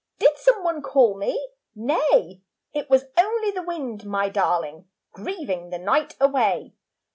[0.17, 2.41] Did some one call me?' Nay,
[2.73, 6.73] It was only the wind, my darling, Grieving the night away.